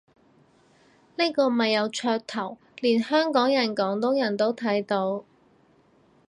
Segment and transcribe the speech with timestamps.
[1.15, 5.23] 呢個咪有噱頭，連香港人廣東人都見到